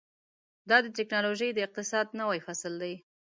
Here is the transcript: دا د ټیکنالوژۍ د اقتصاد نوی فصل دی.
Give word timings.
دا 0.69 0.77
د 0.85 0.87
ټیکنالوژۍ 0.97 1.49
د 1.53 1.59
اقتصاد 1.67 2.07
نوی 2.19 2.39
فصل 2.47 2.73
دی. 2.81 2.93